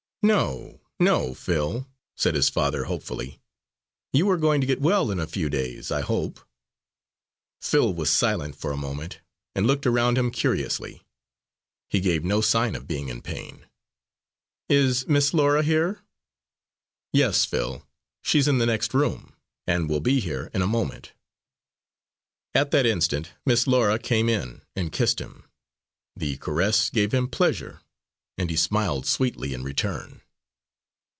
[0.23, 3.41] "No, no, Phil," said his father hopefully.
[4.13, 6.39] "You are going to get well in a few days, I hope."
[7.59, 9.19] Phil was silent for a moment,
[9.55, 11.01] and looked around him curiously.
[11.89, 13.65] He gave no sign of being in pain.
[14.69, 16.01] "Is Miss Laura here?"
[17.11, 17.83] "Yes, Phil,
[18.21, 19.33] she's in the next room,
[19.65, 21.13] and will be here in a moment."
[22.53, 25.45] At that instant Miss Laura came in and kissed him.
[26.15, 27.81] The caress gave him pleasure,
[28.37, 30.21] and he smiled sweetly in return.